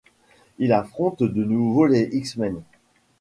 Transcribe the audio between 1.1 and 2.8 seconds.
de nouveau les X-Men.